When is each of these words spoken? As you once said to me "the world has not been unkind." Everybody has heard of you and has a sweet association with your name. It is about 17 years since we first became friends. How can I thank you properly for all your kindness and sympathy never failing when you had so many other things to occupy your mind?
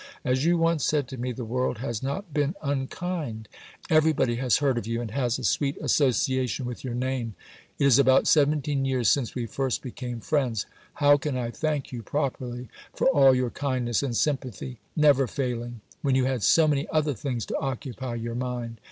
As 0.25 0.45
you 0.45 0.57
once 0.57 0.83
said 0.83 1.07
to 1.09 1.17
me 1.17 1.31
"the 1.31 1.45
world 1.45 1.77
has 1.77 2.01
not 2.01 2.33
been 2.33 2.55
unkind." 2.63 3.47
Everybody 3.87 4.37
has 4.37 4.57
heard 4.57 4.79
of 4.79 4.87
you 4.87 4.99
and 4.99 5.11
has 5.11 5.37
a 5.37 5.43
sweet 5.43 5.77
association 5.79 6.65
with 6.65 6.83
your 6.83 6.95
name. 6.95 7.35
It 7.77 7.85
is 7.85 7.99
about 7.99 8.25
17 8.25 8.83
years 8.83 9.09
since 9.11 9.35
we 9.35 9.45
first 9.45 9.83
became 9.83 10.19
friends. 10.19 10.65
How 10.95 11.17
can 11.17 11.37
I 11.37 11.51
thank 11.51 11.91
you 11.91 12.01
properly 12.01 12.67
for 12.95 13.07
all 13.09 13.35
your 13.35 13.51
kindness 13.51 14.01
and 14.01 14.17
sympathy 14.17 14.79
never 14.95 15.27
failing 15.27 15.81
when 16.01 16.15
you 16.15 16.25
had 16.25 16.41
so 16.41 16.67
many 16.67 16.87
other 16.89 17.13
things 17.13 17.45
to 17.45 17.57
occupy 17.59 18.15
your 18.15 18.33
mind? 18.33 18.77